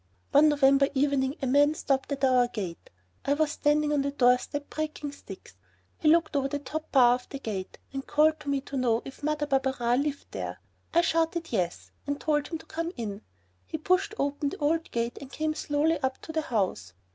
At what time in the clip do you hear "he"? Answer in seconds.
5.99-6.07, 13.67-13.77